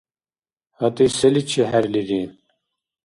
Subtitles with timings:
[0.77, 2.21] ГьатӀи, селичи хӀерлири?